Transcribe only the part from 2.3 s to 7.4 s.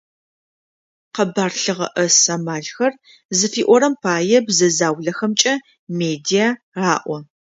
амалхэр» зыфиӏорэм пае бзэ заулэхэмкӏэ «медиа» аӏо.